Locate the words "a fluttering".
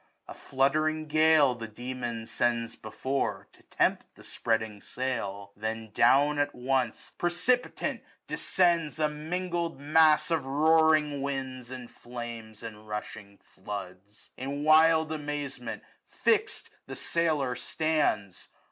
0.27-1.05